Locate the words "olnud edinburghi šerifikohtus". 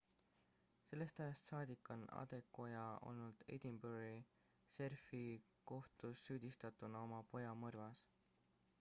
3.11-6.27